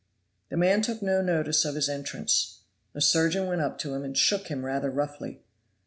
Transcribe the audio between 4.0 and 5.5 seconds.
and shook him rather roughly.